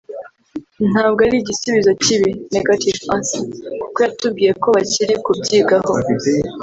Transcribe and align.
“ntabwo 0.91 1.19
ari 1.25 1.35
igisubizo 1.41 1.91
kibi 2.03 2.29
(negative 2.55 2.99
answer) 3.13 3.45
kuko 3.81 3.97
yatubwiye 4.05 4.51
ko 4.61 4.67
bakiri 4.75 5.13
kubyigaho 5.25 5.91